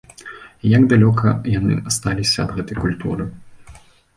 [0.29, 3.25] І як далёка яны асталіся ад гэтай культуры!